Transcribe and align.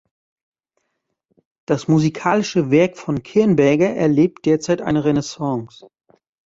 Das 1.67 1.87
musikalische 1.87 2.71
Werk 2.71 2.97
von 2.97 3.21
Kirnberger 3.21 3.91
erlebt 3.91 4.47
derzeit 4.47 4.81
eine 4.81 5.05
Renaissance. 5.05 5.85